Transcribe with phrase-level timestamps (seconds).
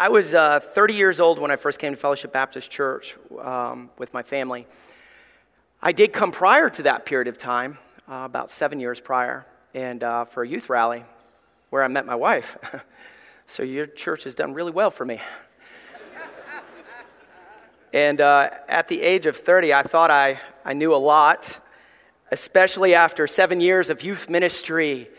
[0.00, 3.90] I was uh, 30 years old when I first came to Fellowship Baptist Church um,
[3.98, 4.66] with my family.
[5.82, 7.76] I did come prior to that period of time,
[8.08, 9.44] uh, about seven years prior,
[9.74, 11.04] and uh, for a youth rally
[11.68, 12.56] where I met my wife.
[13.46, 15.20] so your church has done really well for me.
[17.92, 21.60] and uh, at the age of 30, I thought I, I knew a lot,
[22.32, 25.10] especially after seven years of youth ministry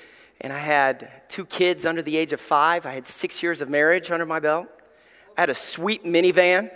[0.42, 2.86] and I had two kids under the age of five.
[2.86, 4.68] I had six years of marriage under my belt.
[5.38, 6.72] I had a sweet minivan.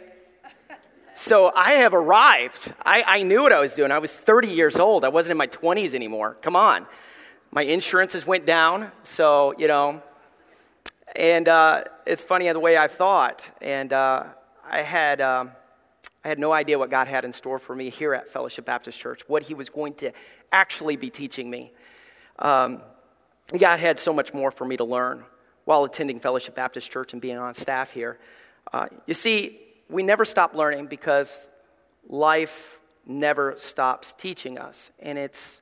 [1.16, 2.74] So I have arrived.
[2.86, 3.91] I, I knew what I was doing.
[3.91, 5.04] I was 30 years old.
[5.04, 6.38] I wasn't in my 20s anymore.
[6.41, 6.86] Come on.
[7.52, 8.91] My insurances went down.
[9.04, 10.04] So, you know,
[11.16, 13.50] and uh, it's funny the way I thought.
[13.62, 14.26] And uh,
[14.70, 15.22] I had.
[15.22, 15.52] Um,
[16.24, 19.00] I had no idea what God had in store for me here at Fellowship Baptist
[19.00, 20.12] Church, what He was going to
[20.52, 21.72] actually be teaching me.
[22.40, 22.82] Um,
[23.48, 25.23] God had so much more for me to learn
[25.66, 28.18] while attending Fellowship Baptist Church and being on staff here.
[28.73, 29.59] Uh, you see,
[29.90, 31.48] we never stop learning because
[32.07, 34.90] life never stops teaching us.
[34.99, 35.62] And it's,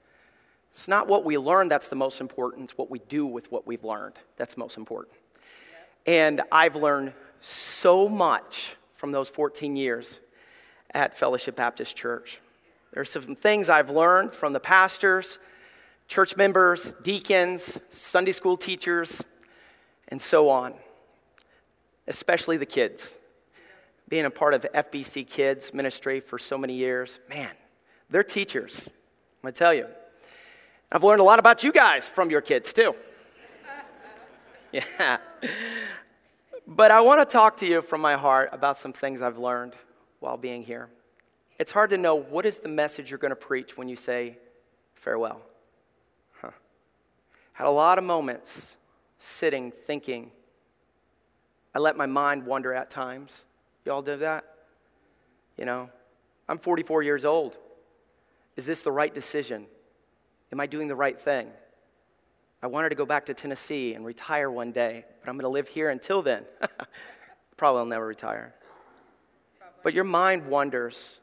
[0.74, 3.68] it's not what we learn that's the most important, it's what we do with what
[3.68, 5.16] we've learned that's most important.
[6.06, 10.20] And I've learned so much from those 14 years
[10.92, 12.40] at Fellowship Baptist Church.
[12.94, 15.40] There's some things I've learned from the pastors
[16.08, 19.22] church members, deacons, Sunday school teachers,
[20.08, 20.74] and so on,
[22.08, 23.18] especially the kids.
[24.10, 27.52] Being a part of FBC Kids ministry for so many years, man,
[28.10, 28.88] they're teachers.
[29.44, 29.88] I'm to tell you.
[30.92, 32.96] I've learned a lot about you guys from your kids, too.
[34.72, 35.18] yeah.
[36.68, 39.74] But I want to talk to you from my heart about some things I've learned
[40.20, 40.90] while being here.
[41.60, 44.38] It's hard to know what is the message you're to preach when you say
[44.96, 45.42] farewell.
[47.54, 48.76] Had a lot of moments
[49.20, 50.32] sitting, thinking.
[51.74, 53.46] I let my mind wander at times.
[53.86, 54.44] Y'all do that?
[55.58, 55.90] You know,
[56.50, 57.58] I'm 44 years old.
[58.56, 59.66] Is this the right decision?
[60.52, 61.50] Am I doing the right thing?
[62.62, 65.50] I wanted to go back to Tennessee and retire one day, but I'm going to
[65.50, 66.46] live here until then.
[67.58, 68.54] Probably I'll never retire.
[69.84, 71.20] But your mind wanders.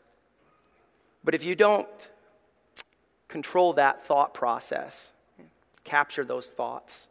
[1.24, 1.88] But if you don't
[3.28, 5.10] control that thought process,
[5.90, 7.08] capture those thoughts.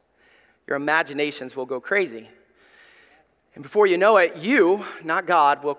[0.66, 2.30] Your imaginations will go crazy.
[3.54, 5.78] And before you know it, you, not God, will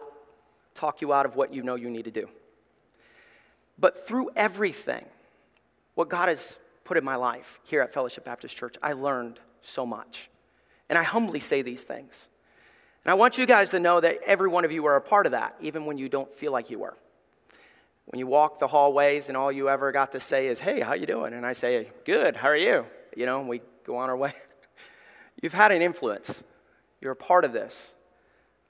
[0.74, 2.28] talk you out of what you know you need to do.
[3.78, 5.06] But through everything,
[5.94, 9.86] what God has put in my life here at Fellowship Baptist Church, I learned so
[9.86, 10.28] much.
[10.90, 12.28] And I humbly say these things.
[13.04, 15.24] And I want you guys to know that every one of you are a part
[15.24, 16.96] of that, even when you don't feel like you are.
[18.06, 20.94] When you walk the hallways and all you ever got to say is, "Hey, how
[20.94, 22.36] you doing?" and I say, "Good.
[22.36, 24.34] How are you?" You know, and we go on our way.
[25.42, 26.42] You've had an influence.
[27.00, 27.94] You're a part of this,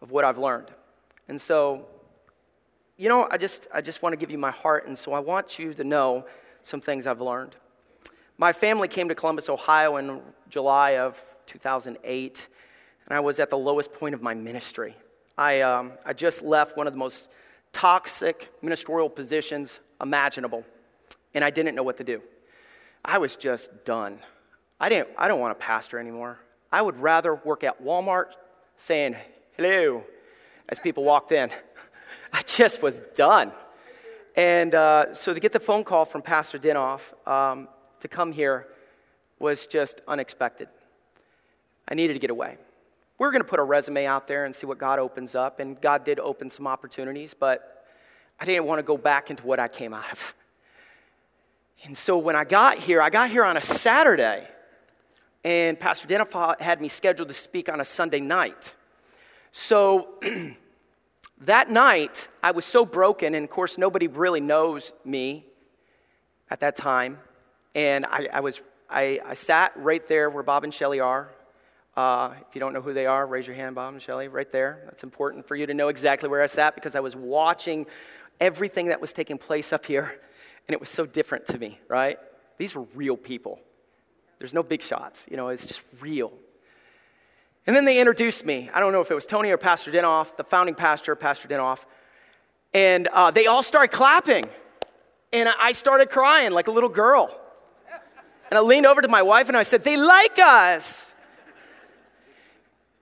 [0.02, 0.70] of what I've learned.
[1.28, 1.86] And so,
[2.96, 5.20] you know, I just I just want to give you my heart and so I
[5.20, 6.26] want you to know
[6.62, 7.56] some things I've learned.
[8.40, 12.48] My family came to Columbus, Ohio in July of 2008,
[13.06, 14.96] and I was at the lowest point of my ministry.
[15.36, 17.28] I, um, I just left one of the most
[17.72, 20.64] toxic ministerial positions imaginable,
[21.34, 22.22] and I didn't know what to do.
[23.04, 24.18] I was just done.
[24.78, 26.38] I, didn't, I don't want to pastor anymore.
[26.72, 28.32] I would rather work at Walmart
[28.76, 29.16] saying
[29.56, 30.04] hello
[30.68, 31.50] as people walked in.
[32.32, 33.52] I just was done.
[34.36, 37.68] And uh, so to get the phone call from Pastor Dinoff um,
[38.00, 38.68] to come here
[39.38, 40.68] was just unexpected.
[41.88, 42.56] I needed to get away
[43.20, 45.60] we're going to put a resume out there and see what God opens up.
[45.60, 47.84] And God did open some opportunities, but
[48.40, 50.34] I didn't want to go back into what I came out of.
[51.84, 54.48] And so when I got here, I got here on a Saturday,
[55.44, 58.74] and Pastor Dinoff had me scheduled to speak on a Sunday night.
[59.52, 60.14] So
[61.42, 65.44] that night, I was so broken, and of course, nobody really knows me
[66.48, 67.18] at that time.
[67.74, 71.30] And I, I was I, I, sat right there where Bob and Shelly are
[71.96, 74.50] uh, if you don't know who they are, raise your hand, Bob and Shelly, right
[74.50, 74.82] there.
[74.84, 77.86] That's important for you to know exactly where I sat because I was watching
[78.40, 80.20] everything that was taking place up here,
[80.68, 82.18] and it was so different to me, right?
[82.56, 83.60] These were real people.
[84.38, 86.32] There's no big shots, you know, it's just real.
[87.66, 88.70] And then they introduced me.
[88.72, 91.84] I don't know if it was Tony or Pastor Dinoff, the founding pastor, Pastor Dinoff.
[92.72, 94.46] And uh, they all started clapping.
[95.32, 97.38] And I started crying like a little girl.
[98.50, 101.09] And I leaned over to my wife and I said, They like us.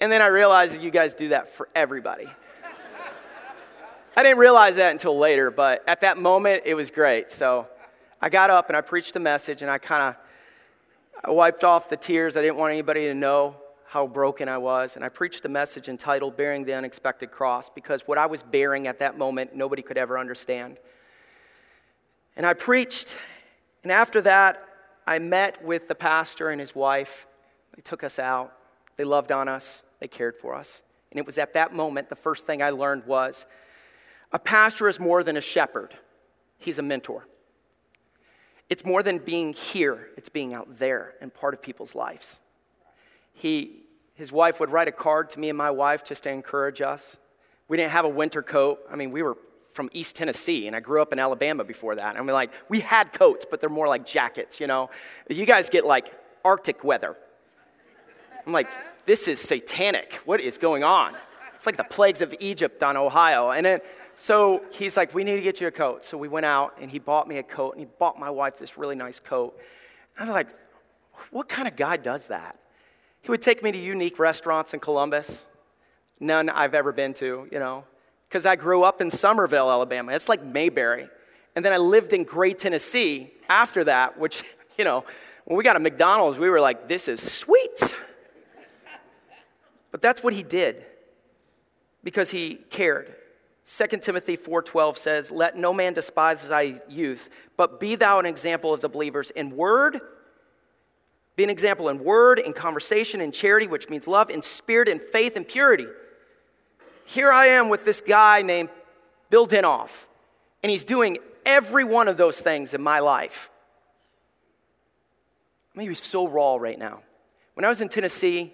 [0.01, 2.29] And then I realized that you guys do that for everybody.
[4.17, 7.31] I didn't realize that until later, but at that moment, it was great.
[7.31, 7.67] So
[8.21, 10.15] I got up and I preached the message, and I kind
[11.25, 12.37] of wiped off the tears.
[12.37, 13.57] I didn't want anybody to know
[13.87, 18.03] how broken I was, and I preached the message entitled Bearing the Unexpected Cross because
[18.07, 20.79] what I was bearing at that moment, nobody could ever understand.
[22.37, 23.17] And I preached,
[23.83, 24.63] and after that,
[25.07, 27.27] I met with the pastor and his wife.
[27.75, 28.53] They took us out,
[28.97, 30.83] they loved on us, they cared for us.
[31.11, 33.47] And it was at that moment, the first thing I learned was
[34.33, 35.95] a pastor is more than a shepherd,
[36.59, 37.27] he's a mentor.
[38.69, 42.37] It's more than being here, it's being out there and part of people's lives.
[43.33, 43.85] He,
[44.15, 47.17] his wife would write a card to me and my wife just to encourage us.
[47.69, 48.81] We didn't have a winter coat.
[48.91, 49.39] I mean, we were
[49.73, 52.17] from East Tennessee, and I grew up in Alabama before that.
[52.17, 54.91] And we're like, we had coats, but they're more like jackets, you know?
[55.31, 56.13] You guys get like
[56.45, 57.17] Arctic weather.
[58.49, 58.71] I'm like,
[59.05, 60.15] this is satanic.
[60.25, 61.15] What is going on?
[61.55, 63.51] It's like the plagues of Egypt on Ohio.
[63.51, 63.81] And then,
[64.15, 66.03] so he's like, we need to get you a coat.
[66.03, 68.57] So we went out, and he bought me a coat, and he bought my wife
[68.57, 69.55] this really nice coat.
[70.19, 70.49] I was like,
[71.31, 72.59] what kind of guy does that?
[73.21, 75.45] He would take me to unique restaurants in Columbus,
[76.19, 77.85] none I've ever been to, you know,
[78.31, 80.13] because I grew up in Somerville, Alabama.
[80.13, 81.07] It's like Mayberry.
[81.55, 84.43] And then I lived in Gray, Tennessee after that, which,
[84.79, 85.05] you know,
[85.45, 87.95] when we got a McDonald's, we were like, this is sweet.
[89.91, 90.85] But that's what he did
[92.05, 93.15] because he cared.
[93.65, 98.73] 2 Timothy 4:12 says, "Let no man despise thy youth, but be thou an example
[98.73, 100.01] of the believers in word,
[101.37, 104.99] be an example in word, in conversation, in charity, which means love, in spirit, in
[104.99, 105.87] faith, and purity.
[107.05, 108.71] Here I am with this guy named
[109.31, 110.07] Bill Dinoff,
[110.63, 113.51] and he's doing every one of those things in my life.
[115.75, 117.03] I'm maybe so raw right now.
[117.55, 118.53] When I was in Tennessee,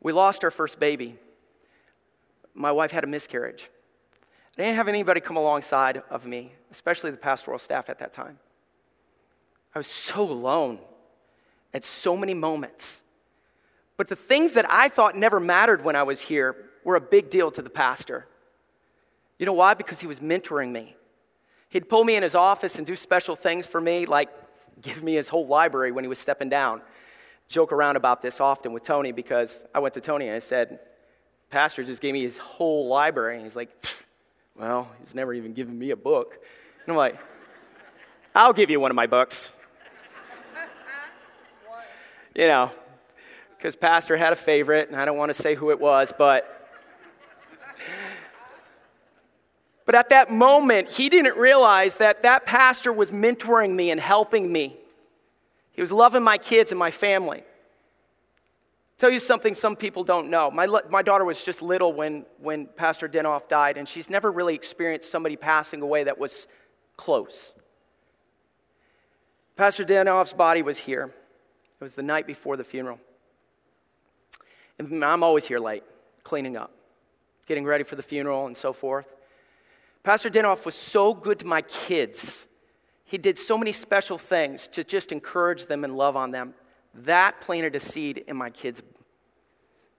[0.00, 1.16] we lost our first baby.
[2.54, 3.70] My wife had a miscarriage.
[4.58, 8.38] I didn't have anybody come alongside of me, especially the pastoral staff at that time.
[9.74, 10.78] I was so alone
[11.72, 13.02] at so many moments.
[13.96, 17.30] But the things that I thought never mattered when I was here were a big
[17.30, 18.26] deal to the pastor.
[19.38, 19.74] You know why?
[19.74, 20.96] Because he was mentoring me.
[21.68, 24.28] He'd pull me in his office and do special things for me, like
[24.82, 26.82] give me his whole library when he was stepping down.
[27.50, 30.78] Joke around about this often with Tony because I went to Tony and I said,
[31.50, 33.34] Pastor just gave me his whole library.
[33.34, 33.70] And he's like,
[34.56, 36.34] Well, he's never even given me a book.
[36.84, 37.18] And I'm like,
[38.36, 39.50] I'll give you one of my books
[42.36, 42.70] you know,
[43.58, 46.56] because Pastor had a favorite, and I don't want to say who it was, but.
[49.86, 54.52] But at that moment, he didn't realize that that pastor was mentoring me and helping
[54.52, 54.79] me.
[55.80, 57.42] He was loving my kids and my family.
[58.98, 60.50] Tell you something some people don't know.
[60.50, 64.54] My, my daughter was just little when, when Pastor Dinoff died, and she's never really
[64.54, 66.46] experienced somebody passing away that was
[66.98, 67.54] close.
[69.56, 71.14] Pastor Dinoff's body was here.
[71.80, 72.98] It was the night before the funeral.
[74.78, 75.84] And I'm always here late,
[76.24, 76.72] cleaning up,
[77.46, 79.06] getting ready for the funeral, and so forth.
[80.02, 82.46] Pastor Dinoff was so good to my kids.
[83.10, 86.54] He did so many special things to just encourage them and love on them.
[86.94, 88.80] That planted a seed in my kids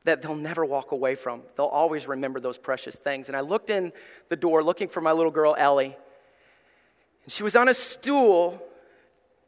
[0.05, 1.41] that they'll never walk away from.
[1.57, 3.27] They'll always remember those precious things.
[3.27, 3.91] And I looked in
[4.29, 5.97] the door looking for my little girl, Ellie.
[7.25, 8.63] And she was on a stool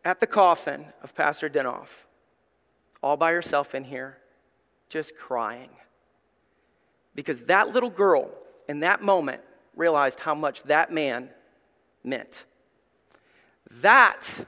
[0.04, 2.04] at the coffin of Pastor Dinoff
[3.02, 4.18] all by herself in here,
[4.90, 5.70] just crying.
[7.16, 8.30] Because that little girl
[8.68, 9.42] in that moment
[9.74, 11.30] realized how much that man
[12.04, 12.44] meant.
[13.82, 14.46] That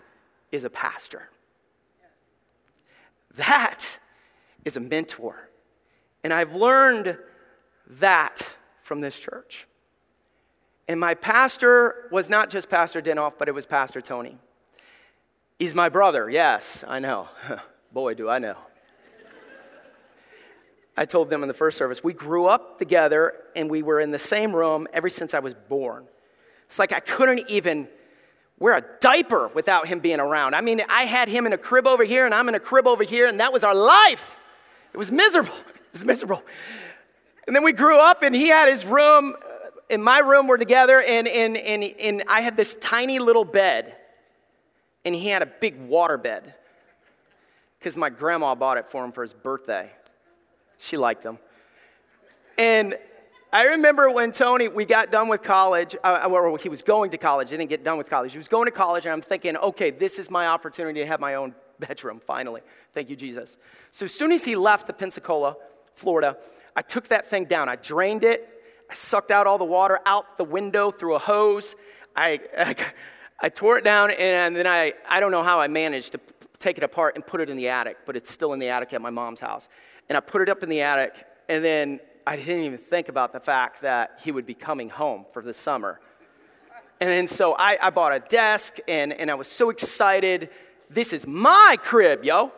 [0.52, 1.30] is a pastor.
[3.36, 3.98] That
[4.64, 5.50] is a mentor.
[6.24, 7.18] And I've learned
[8.00, 9.68] that from this church.
[10.88, 14.38] And my pastor was not just Pastor Dinoff, but it was Pastor Tony.
[15.58, 17.30] He's my brother, yes, I know.
[17.92, 18.58] Boy, do I know.
[20.98, 24.12] I told them in the first service, we grew up together and we were in
[24.12, 26.06] the same room ever since I was born.
[26.68, 27.88] It's like I couldn't even
[28.60, 30.54] wear a diaper without him being around.
[30.54, 32.88] I mean, I had him in a crib over here and I'm in a crib
[32.88, 34.40] over here, and that was our life.
[34.94, 35.54] It was miserable.
[35.96, 36.44] It was miserable.
[37.48, 40.58] And then we grew up and he had his room, uh, and my room were
[40.58, 43.96] together, and, and, and, and I had this tiny little bed,
[45.06, 46.54] and he had a big water bed
[47.80, 49.90] because my grandma bought it for him for his birthday.
[50.80, 51.40] She liked them.
[52.58, 52.98] And
[53.56, 57.18] I remember when Tony, we got done with college, uh, well, he was going to
[57.18, 58.34] college, didn't get done with college.
[58.34, 61.22] He was going to college, and I'm thinking, okay, this is my opportunity to have
[61.22, 62.60] my own bedroom, finally.
[62.94, 63.56] Thank you, Jesus.
[63.92, 65.56] So as soon as he left the Pensacola,
[65.94, 66.36] Florida,
[66.76, 67.70] I took that thing down.
[67.70, 68.62] I drained it.
[68.92, 71.78] I sucked out all the water out the window through a hose.
[72.14, 72.76] I, I,
[73.40, 76.20] I tore it down, and then I, I don't know how I managed to
[76.60, 78.92] take it apart and put it in the attic, but it's still in the attic
[78.92, 79.70] at my mom's house.
[80.10, 81.14] and I put it up in the attic,
[81.48, 85.26] and then I didn't even think about the fact that he would be coming home
[85.32, 86.00] for the summer.
[87.00, 90.50] And then so I, I bought a desk, and, and I was so excited.
[90.90, 92.52] This is my crib, yo.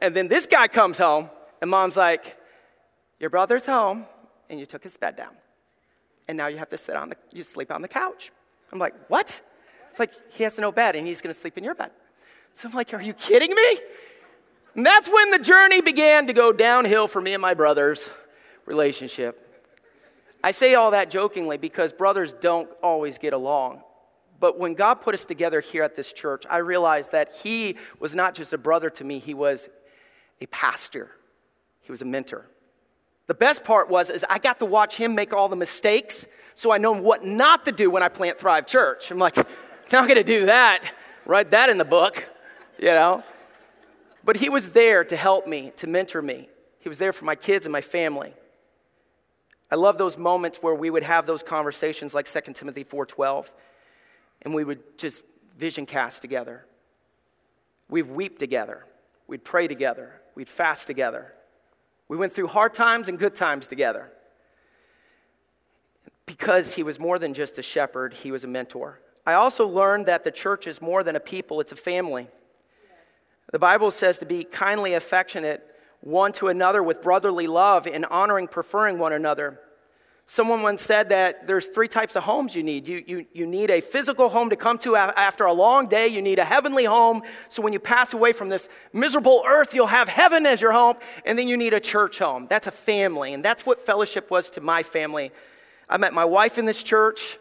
[0.00, 1.28] And then this guy comes home,
[1.60, 2.36] and mom's like,
[3.20, 4.06] Your brother's home,
[4.48, 5.36] and you took his bed down.
[6.26, 8.32] And now you have to sit on the, you sleep on the couch.
[8.72, 9.42] I'm like, What?
[9.90, 11.90] It's like, he has no bed, and he's gonna sleep in your bed.
[12.54, 13.78] So I'm like, Are you kidding me?
[14.74, 18.08] And that's when the journey began to go downhill for me and my brother's
[18.66, 19.40] relationship.
[20.42, 23.82] I say all that jokingly because brothers don't always get along.
[24.40, 28.14] But when God put us together here at this church, I realized that He was
[28.14, 29.68] not just a brother to me, He was
[30.40, 31.10] a pastor,
[31.80, 32.46] He was a mentor.
[33.26, 36.70] The best part was is I got to watch him make all the mistakes so
[36.70, 39.10] I know what not to do when I plant Thrive Church.
[39.10, 39.36] I'm like,
[39.92, 40.92] not to do that.
[41.26, 42.28] Write that in the book,
[42.78, 43.24] you know?
[44.24, 46.48] But he was there to help me, to mentor me.
[46.80, 48.34] He was there for my kids and my family.
[49.74, 53.52] I love those moments where we would have those conversations like 2 Timothy 4:12
[54.42, 55.24] and we would just
[55.58, 56.64] vision cast together.
[57.88, 58.86] We'd weep together.
[59.26, 60.20] We'd pray together.
[60.36, 61.34] We'd fast together.
[62.06, 64.12] We went through hard times and good times together.
[66.24, 69.00] Because he was more than just a shepherd, he was a mentor.
[69.26, 72.28] I also learned that the church is more than a people, it's a family.
[73.50, 75.68] The Bible says to be kindly affectionate
[76.00, 79.58] one to another with brotherly love and honoring, preferring one another.
[80.26, 82.88] Someone once said that there's three types of homes you need.
[82.88, 86.08] You, you, you need a physical home to come to after a long day.
[86.08, 87.22] You need a heavenly home.
[87.50, 90.96] So when you pass away from this miserable earth, you'll have heaven as your home.
[91.26, 92.46] And then you need a church home.
[92.48, 93.34] That's a family.
[93.34, 95.30] And that's what fellowship was to my family.
[95.90, 97.38] I met my wife in this church.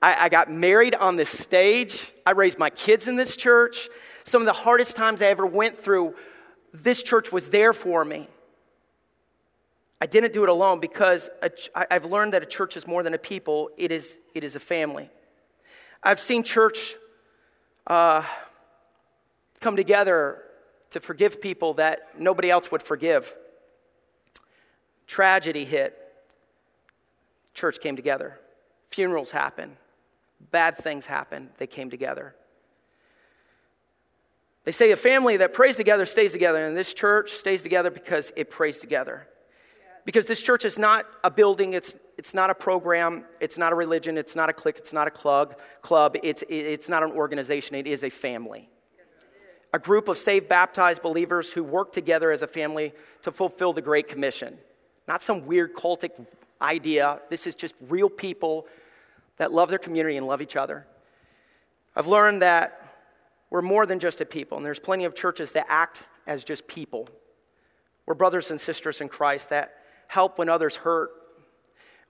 [0.00, 2.10] I, I got married on this stage.
[2.24, 3.90] I raised my kids in this church.
[4.24, 6.14] Some of the hardest times I ever went through,
[6.72, 8.28] this church was there for me.
[10.00, 11.28] I didn't do it alone because
[11.74, 14.60] I've learned that a church is more than a people, it is, it is a
[14.60, 15.10] family.
[16.02, 16.94] I've seen church
[17.86, 18.22] uh,
[19.60, 20.42] come together
[20.90, 23.34] to forgive people that nobody else would forgive.
[25.08, 25.98] Tragedy hit,
[27.54, 28.38] church came together.
[28.90, 29.76] Funerals happen,
[30.52, 32.36] bad things happen, they came together.
[34.64, 38.32] They say a family that prays together stays together, and this church stays together because
[38.36, 39.26] it prays together.
[40.08, 43.76] Because this church is not a building, it's, it's not a program, it's not a
[43.76, 47.76] religion, it's not a clique, it's not a club, club it's, it's not an organization,
[47.76, 48.70] it is a family.
[49.74, 53.82] A group of saved, baptized believers who work together as a family to fulfill the
[53.82, 54.56] Great Commission.
[55.06, 56.12] Not some weird cultic
[56.62, 57.20] idea.
[57.28, 58.66] This is just real people
[59.36, 60.86] that love their community and love each other.
[61.94, 62.94] I've learned that
[63.50, 66.66] we're more than just a people, and there's plenty of churches that act as just
[66.66, 67.10] people.
[68.06, 69.74] We're brothers and sisters in Christ that
[70.08, 71.10] help when others hurt.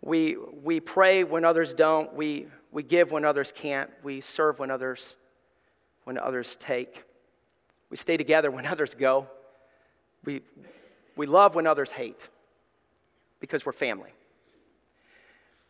[0.00, 2.14] We, we pray when others don't.
[2.14, 3.90] We, we give when others can't.
[4.02, 5.16] We serve when others,
[6.04, 7.04] when others take.
[7.90, 9.26] We stay together when others go.
[10.24, 10.42] We,
[11.16, 12.28] we love when others hate
[13.40, 14.10] because we're family.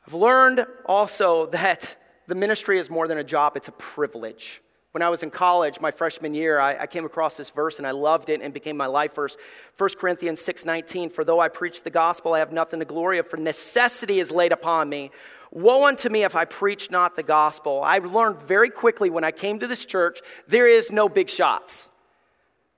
[0.06, 4.60] I've learned also that the ministry is more than a job, it's a privilege.
[4.92, 7.86] When I was in college, my freshman year, I, I, came across this verse and
[7.86, 9.36] I loved it and became my life verse.
[9.76, 13.26] 1 Corinthians 6.19, For though I preach the gospel, I have nothing to glory of,
[13.26, 15.10] for necessity is laid upon me.
[15.50, 17.82] Woe unto me if I preach not the gospel.
[17.82, 21.90] I learned very quickly when I came to this church, there is no big shots.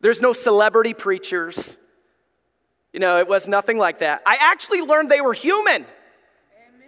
[0.00, 1.76] There's no celebrity preachers.
[2.92, 4.22] You know, it was nothing like that.
[4.26, 5.86] I actually learned they were human.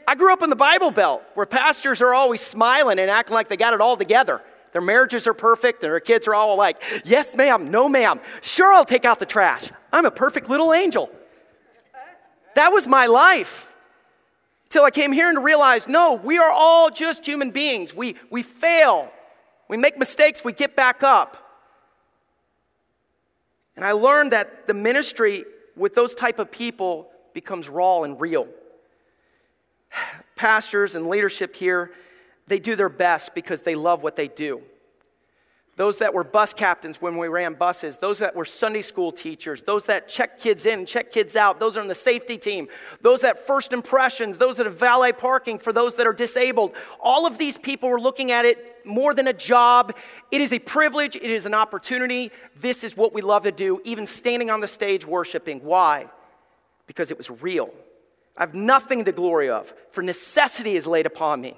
[0.06, 3.48] I grew up in the Bible Belt where pastors are always smiling and acting like
[3.48, 4.42] they got it all together.
[4.72, 8.20] Their marriages are perfect, and their kids are all like, Yes, ma'am, no, ma'am.
[8.40, 9.70] Sure, I'll take out the trash.
[9.92, 11.10] I'm a perfect little angel.
[12.54, 13.68] That was my life.
[14.68, 17.94] Till I came here and realized no, we are all just human beings.
[17.94, 19.12] We, we fail,
[19.68, 21.36] we make mistakes, we get back up.
[23.76, 25.44] And I learned that the ministry
[25.76, 28.48] with those type of people becomes raw and real.
[30.36, 31.90] Pastors and leadership here
[32.52, 34.60] they do their best because they love what they do.
[35.76, 39.62] Those that were bus captains when we ran buses, those that were Sunday school teachers,
[39.62, 42.68] those that check kids in check kids out, those are on the safety team,
[43.00, 46.72] those that first impressions, those that have valet parking for those that are disabled.
[47.00, 49.96] All of these people were looking at it more than a job.
[50.30, 52.32] It is a privilege, it is an opportunity.
[52.54, 55.64] This is what we love to do, even standing on the stage worshiping.
[55.64, 56.10] Why?
[56.86, 57.70] Because it was real.
[58.36, 61.56] I have nothing to glory of, for necessity is laid upon me.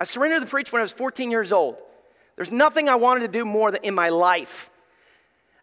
[0.00, 1.76] I surrendered to preach when I was 14 years old.
[2.36, 4.70] There's nothing I wanted to do more in my life.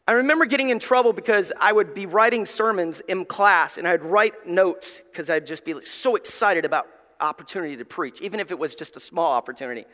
[0.08, 4.04] I remember getting in trouble because I would be writing sermons in class and I'd
[4.04, 6.88] write notes because I'd just be so excited about
[7.20, 9.86] opportunity to preach, even if it was just a small opportunity.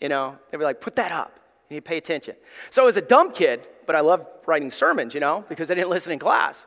[0.00, 1.40] You know, they'd be like, put that up.
[1.68, 2.36] You need to pay attention.
[2.70, 5.74] So I was a dumb kid, but I loved writing sermons, you know, because I
[5.74, 6.66] didn't listen in class.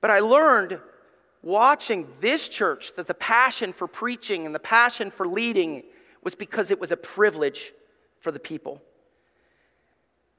[0.00, 0.80] But I learned
[1.42, 5.82] watching this church that the passion for preaching and the passion for leading
[6.22, 7.72] was because it was a privilege
[8.20, 8.80] for the people.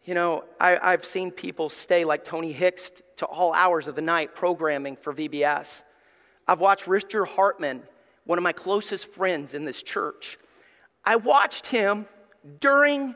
[0.06, 4.02] You know, I, have seen people stay like Tony Hicks to all hours of the
[4.02, 5.84] night programming for VBS.
[6.48, 7.84] I've watched Richard Hartman,
[8.26, 10.38] one of my closest friends in this church.
[11.06, 12.06] I watched him
[12.60, 13.16] during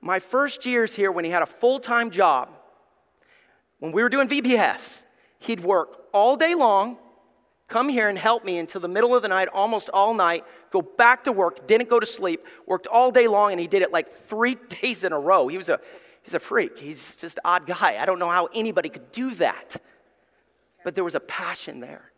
[0.00, 2.50] my first years here when he had a full time job.
[3.78, 5.02] When we were doing VBS,
[5.38, 6.98] he'd work all day long,
[7.68, 10.82] come here and help me until the middle of the night, almost all night, go
[10.82, 13.92] back to work, didn't go to sleep, worked all day long, and he did it
[13.92, 15.48] like three days in a row.
[15.48, 15.80] He was a
[16.28, 16.78] He's a freak.
[16.78, 17.96] He's just an odd guy.
[17.98, 19.80] I don't know how anybody could do that.
[20.84, 22.12] But there was a passion there.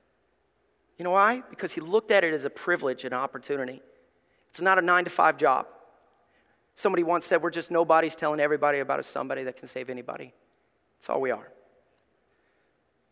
[0.98, 1.44] You know why?
[1.48, 3.80] Because he looked at it as a privilege and opportunity.
[4.48, 5.68] It's not a nine to five job.
[6.74, 10.34] Somebody once said, We're just nobodies telling everybody about a somebody that can save anybody.
[10.98, 11.48] That's all we are.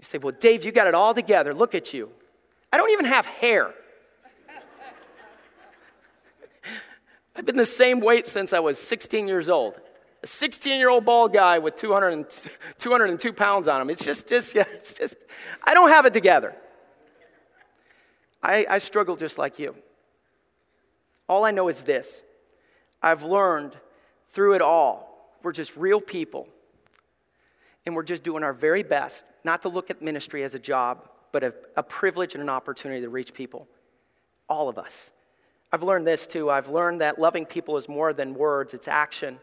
[0.00, 1.54] You say, Well, Dave, you got it all together.
[1.54, 2.10] Look at you.
[2.72, 3.74] I don't even have hair.
[7.34, 9.80] I've been the same weight since I was 16 years old
[10.22, 12.26] a 16 year old bald guy with 200
[12.78, 13.90] 202 pounds on him.
[13.90, 15.16] It's just, just, yeah, it's just,
[15.62, 16.54] I don't have it together.
[18.42, 19.74] I, I struggle just like you.
[21.28, 22.22] All I know is this
[23.02, 23.76] I've learned
[24.30, 26.48] through it all, we're just real people.
[27.86, 31.08] And we're just doing our very best not to look at ministry as a job,
[31.32, 33.68] but a, a privilege and an opportunity to reach people.
[34.48, 35.10] All of us.
[35.72, 36.50] I've learned this too.
[36.50, 39.38] I've learned that loving people is more than words, it's action.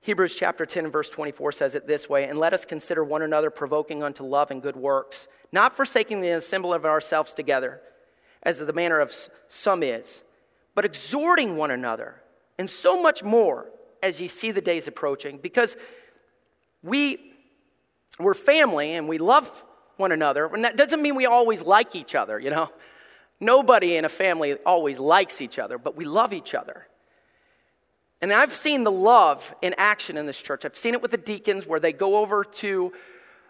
[0.00, 3.22] Hebrews chapter 10 and verse 24 says it this way And let us consider one
[3.22, 7.80] another provoking unto love and good works, not forsaking the assembly of ourselves together,
[8.42, 9.12] as the manner of
[9.48, 10.22] some is,
[10.74, 12.22] but exhorting one another,
[12.58, 13.66] and so much more
[14.02, 15.38] as ye see the days approaching.
[15.38, 15.76] Because
[16.82, 17.34] we,
[18.18, 19.64] we're family and we love
[19.98, 20.46] one another.
[20.46, 22.70] And that doesn't mean we always like each other, you know?
[23.40, 26.88] Nobody in a family always likes each other, but we love each other.
[28.20, 30.64] And I've seen the love in action in this church.
[30.64, 32.92] I've seen it with the deacons where they go over to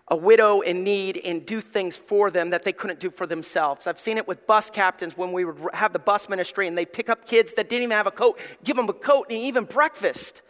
[0.09, 3.87] a widow in need and do things for them that they couldn't do for themselves.
[3.87, 6.87] I've seen it with bus captains when we would have the bus ministry and they
[6.87, 9.65] pick up kids that didn't even have a coat, give them a coat and even
[9.65, 10.43] breakfast.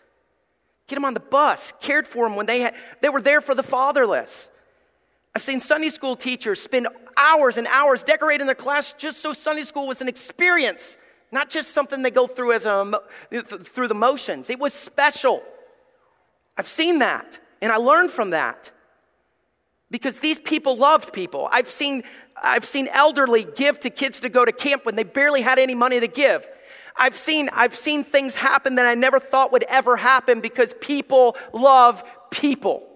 [0.86, 3.54] Get them on the bus, cared for them when they, had, they were there for
[3.54, 4.50] the fatherless.
[5.38, 9.62] I've seen Sunday school teachers spend hours and hours decorating their class just so Sunday
[9.62, 10.96] school was an experience
[11.30, 14.50] not just something they go through as a, through the motions.
[14.50, 15.44] It was special.
[16.56, 18.72] I've seen that, and I learned from that.
[19.92, 21.48] Because these people loved people.
[21.52, 22.02] I've seen,
[22.42, 25.76] I've seen elderly give to kids to go to camp when they barely had any
[25.76, 26.48] money to give.
[26.96, 31.36] I've seen, I've seen things happen that I never thought would ever happen because people
[31.52, 32.87] love people.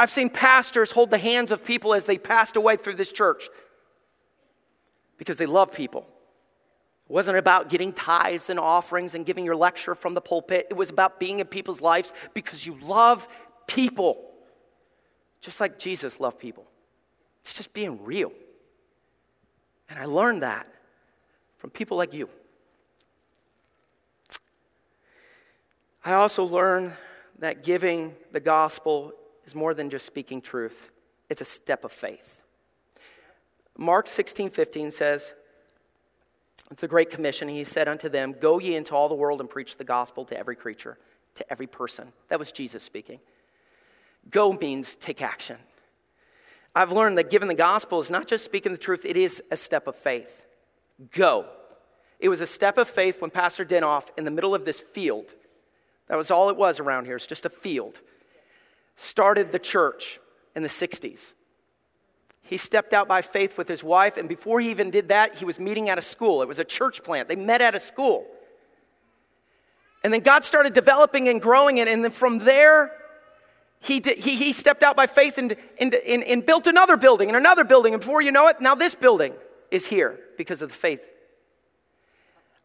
[0.00, 3.50] I've seen pastors hold the hands of people as they passed away through this church
[5.18, 6.06] because they love people.
[7.06, 10.68] It wasn't about getting tithes and offerings and giving your lecture from the pulpit.
[10.70, 13.28] It was about being in people's lives because you love
[13.66, 14.24] people.
[15.42, 16.64] Just like Jesus loved people.
[17.42, 18.32] It's just being real.
[19.90, 20.66] And I learned that
[21.58, 22.30] from people like you.
[26.02, 26.94] I also learned
[27.40, 29.12] that giving the gospel
[29.50, 30.90] is more than just speaking truth,
[31.28, 32.42] it's a step of faith.
[33.76, 35.34] Mark 16 15 says,
[36.76, 39.76] the Great Commission, he said unto them, Go ye into all the world and preach
[39.76, 40.98] the gospel to every creature,
[41.34, 42.12] to every person.
[42.28, 43.18] That was Jesus speaking.
[44.30, 45.56] Go means take action.
[46.74, 49.56] I've learned that giving the gospel is not just speaking the truth, it is a
[49.56, 50.44] step of faith.
[51.10, 51.46] Go.
[52.20, 55.34] It was a step of faith when Pastor Dinoff, in the middle of this field,
[56.06, 58.00] that was all it was around here, it's just a field,
[59.00, 60.20] started the church
[60.54, 61.32] in the 60s.
[62.42, 65.44] He stepped out by faith with his wife, and before he even did that, he
[65.44, 66.42] was meeting at a school.
[66.42, 67.28] It was a church plant.
[67.28, 68.26] They met at a school.
[70.04, 72.92] And then God started developing and growing it, and then from there,
[73.78, 77.28] he, did, he, he stepped out by faith and, and, and, and built another building
[77.28, 77.94] and another building.
[77.94, 79.32] And before you know it, now this building
[79.70, 81.00] is here because of the faith.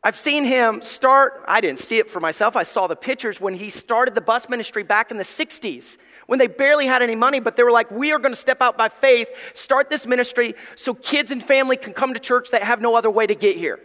[0.04, 3.56] I've seen him start, I didn't see it for myself, I saw the pictures when
[3.56, 7.40] he started the bus ministry back in the 60s when they barely had any money,
[7.40, 10.56] but they were like, we are going to step out by faith, start this ministry
[10.76, 13.58] so kids and family can come to church that have no other way to get
[13.58, 13.80] here.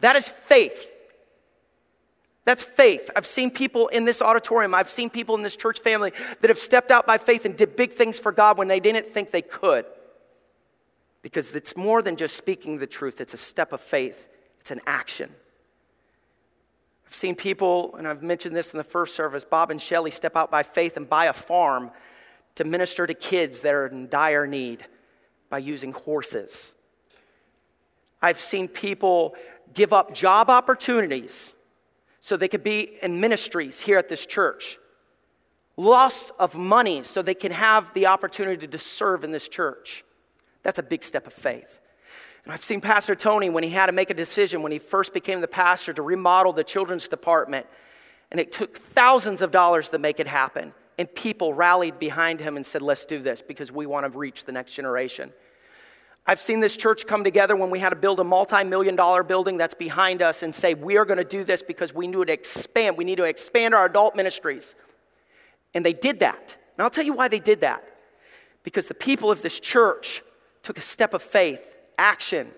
[0.00, 0.92] That is faith.
[2.44, 3.10] That's faith.
[3.16, 6.58] I've seen people in this auditorium, I've seen people in this church family that have
[6.58, 9.42] stepped out by faith and did big things for God when they didn't think they
[9.42, 9.84] could.
[11.22, 14.28] Because it's more than just speaking the truth, it's a step of faith,
[14.60, 15.30] it's an action.
[17.16, 20.50] Seen people, and I've mentioned this in the first service, Bob and Shelley step out
[20.50, 21.90] by faith and buy a farm
[22.56, 24.84] to minister to kids that are in dire need
[25.48, 26.74] by using horses.
[28.20, 29.34] I've seen people
[29.72, 31.54] give up job opportunities
[32.20, 34.78] so they could be in ministries here at this church,
[35.78, 40.04] loss of money so they can have the opportunity to serve in this church.
[40.62, 41.80] That's a big step of faith.
[42.48, 45.40] I've seen Pastor Tony when he had to make a decision when he first became
[45.40, 47.66] the pastor to remodel the children's department.
[48.30, 50.72] And it took thousands of dollars to make it happen.
[50.98, 54.44] And people rallied behind him and said, Let's do this because we want to reach
[54.44, 55.32] the next generation.
[56.28, 59.22] I've seen this church come together when we had to build a multi million dollar
[59.22, 62.26] building that's behind us and say, We are going to do this because we need
[62.26, 62.96] to expand.
[62.96, 64.74] We need to expand our adult ministries.
[65.74, 66.56] And they did that.
[66.76, 67.84] And I'll tell you why they did that.
[68.62, 70.22] Because the people of this church
[70.62, 72.50] took a step of faith, action,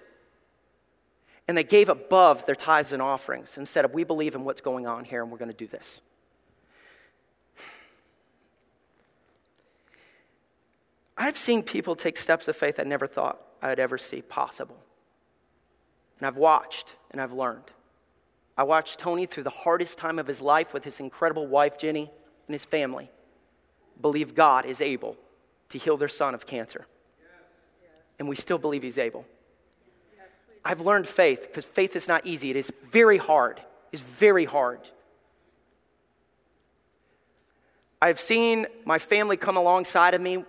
[1.46, 4.86] and they gave above their tithes and offerings and said, We believe in what's going
[4.86, 6.00] on here and we're going to do this.
[11.16, 14.78] I've seen people take steps of faith I never thought I would ever see possible.
[16.18, 17.70] And I've watched and I've learned.
[18.56, 22.10] I watched Tony through the hardest time of his life with his incredible wife, Jenny,
[22.46, 23.10] and his family
[24.00, 25.16] believe God is able
[25.70, 26.86] to heal their son of cancer.
[28.18, 29.24] And we still believe he's able.
[30.64, 32.50] I've learned faith because faith is not easy.
[32.50, 33.60] It is very hard.
[33.92, 34.80] It's very hard.
[38.00, 40.44] I've seen my family come alongside of me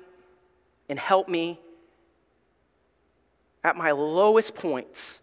[0.88, 1.60] and help me
[3.64, 5.20] at my lowest points,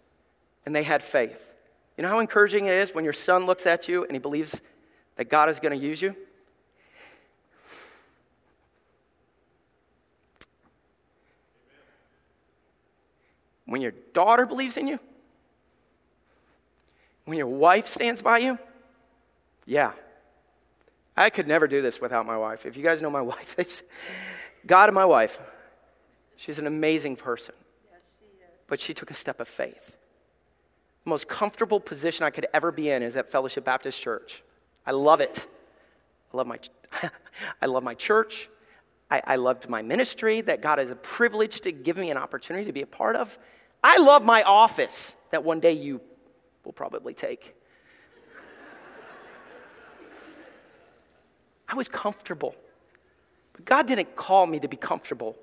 [0.64, 1.40] and they had faith.
[1.96, 4.60] You know how encouraging it is when your son looks at you and he believes
[5.16, 6.14] that God is going to use you?
[13.66, 14.98] When your daughter believes in you?
[17.24, 18.58] When your wife stands by you?
[19.64, 19.92] Yeah.
[21.16, 22.66] I could never do this without my wife.
[22.66, 23.82] If you guys know my wife,
[24.66, 25.38] God and my wife,
[26.36, 27.54] She's an amazing person.
[27.90, 29.96] Yes, she but she took a step of faith.
[31.04, 34.42] The most comfortable position I could ever be in is at Fellowship Baptist Church.
[34.86, 35.46] I love it.
[36.32, 36.58] I love my,
[37.62, 38.50] I love my church.
[39.10, 42.64] I, I loved my ministry that God is a privilege to give me an opportunity
[42.66, 43.38] to be a part of.
[43.82, 46.00] I love my office that one day you
[46.64, 47.54] will probably take.
[51.68, 52.54] I was comfortable.
[53.52, 55.36] But God didn't call me to be comfortable.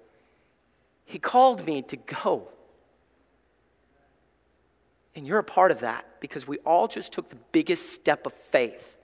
[1.06, 2.48] He called me to go.
[5.16, 8.34] And you're a part of that because we all just took the biggest step of
[8.34, 8.98] faith.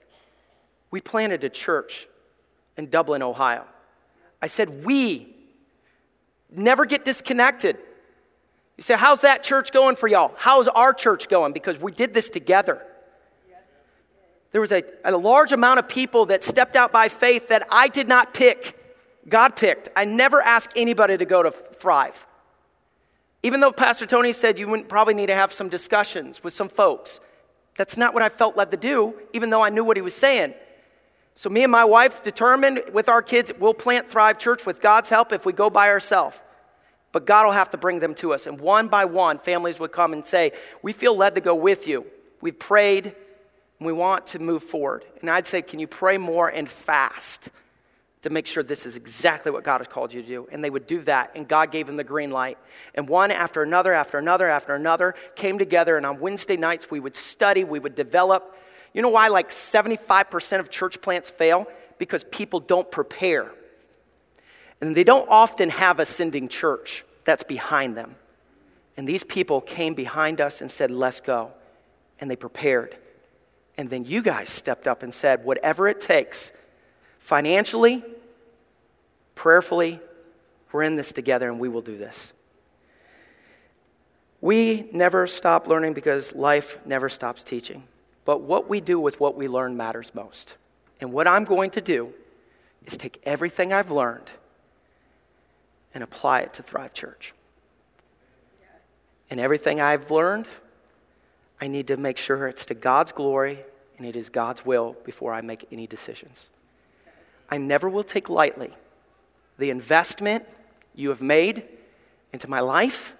[0.90, 2.08] We planted a church
[2.76, 3.64] in Dublin, Ohio.
[4.42, 5.34] I said, We
[6.50, 7.78] never get disconnected.
[8.76, 10.32] You say, How's that church going for y'all?
[10.36, 11.52] How's our church going?
[11.52, 12.82] Because we did this together.
[14.52, 17.88] There was a, a large amount of people that stepped out by faith that I
[17.88, 18.76] did not pick.
[19.28, 19.88] God picked.
[19.94, 22.26] I never asked anybody to go to Thrive.
[23.42, 26.68] Even though Pastor Tony said you wouldn't probably need to have some discussions with some
[26.68, 27.20] folks,
[27.76, 30.14] that's not what I felt led to do, even though I knew what he was
[30.14, 30.54] saying.
[31.40, 35.08] So, me and my wife determined with our kids, we'll plant Thrive Church with God's
[35.08, 36.38] help if we go by ourselves.
[37.12, 38.46] But God will have to bring them to us.
[38.46, 41.88] And one by one, families would come and say, We feel led to go with
[41.88, 42.04] you.
[42.42, 45.06] We've prayed and we want to move forward.
[45.22, 47.48] And I'd say, Can you pray more and fast?
[48.22, 50.48] to make sure this is exactly what God has called you to do.
[50.52, 52.58] And they would do that, and God gave them the green light.
[52.94, 57.00] And one after another, after another, after another came together, and on Wednesday nights we
[57.00, 58.54] would study, we would develop.
[58.92, 61.66] You know why like 75% of church plants fail?
[61.98, 63.52] Because people don't prepare.
[64.80, 68.16] And they don't often have a sending church that's behind them.
[68.96, 71.52] And these people came behind us and said, Let's go.
[72.20, 72.96] And they prepared.
[73.76, 76.52] And then you guys stepped up and said, Whatever it takes
[77.20, 78.02] Financially,
[79.34, 80.00] prayerfully,
[80.72, 82.32] we're in this together and we will do this.
[84.40, 87.84] We never stop learning because life never stops teaching.
[88.24, 90.54] But what we do with what we learn matters most.
[91.00, 92.12] And what I'm going to do
[92.86, 94.30] is take everything I've learned
[95.94, 97.32] and apply it to Thrive Church.
[99.30, 100.48] And everything I've learned,
[101.60, 103.60] I need to make sure it's to God's glory
[103.96, 106.48] and it is God's will before I make any decisions.
[107.50, 108.72] I never will take lightly
[109.58, 110.46] the investment
[110.94, 111.64] you have made
[112.32, 113.14] into my life,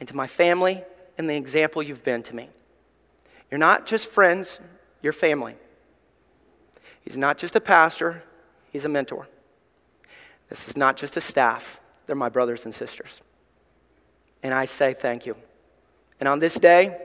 [0.00, 0.82] into my family,
[1.18, 2.48] and the example you've been to me.
[3.50, 4.60] You're not just friends,
[5.02, 5.54] you're family.
[7.02, 8.24] He's not just a pastor,
[8.72, 9.28] he's a mentor.
[10.48, 13.20] This is not just a staff, they're my brothers and sisters.
[14.42, 15.36] And I say thank you.
[16.20, 16.96] And on this day,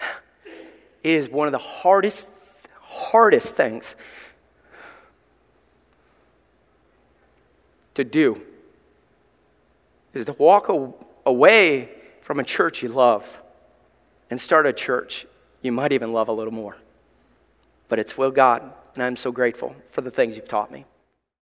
[1.02, 2.26] it is one of the hardest,
[2.80, 3.96] hardest things
[7.94, 8.40] to do
[10.14, 10.68] is to walk
[11.26, 11.90] away
[12.20, 13.40] from a church you love
[14.30, 15.26] and start a church
[15.62, 16.76] you might even love a little more.
[17.88, 18.62] But it's will God,
[18.94, 20.84] and I'm so grateful for the things you've taught me.